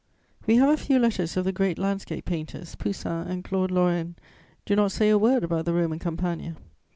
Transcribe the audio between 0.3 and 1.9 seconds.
We have a few letters of the great